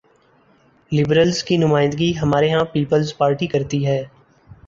Liberals 0.91 1.43
کی 1.43 1.57
نمائندگی 1.57 2.11
ہمارے 2.21 2.51
ہاں 2.51 2.63
پیپلز 2.65 3.15
پارٹی 3.17 3.47
کرتی 3.47 3.85
ہے۔ 3.85 4.03